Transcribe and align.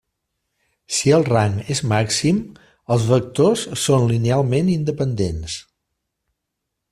Si 0.99 1.11
el 1.17 1.25
rang 1.27 1.59
és 1.75 1.81
màxim, 1.91 2.39
els 2.95 3.05
vectors 3.11 3.67
són 3.83 4.09
linealment 4.13 4.73
independents. 4.77 5.61